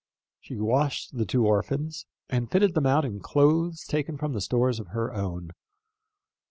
[0.39, 4.79] She washed the two orphans, and fitted them out in clothes taken from the stores
[4.79, 5.51] of her own.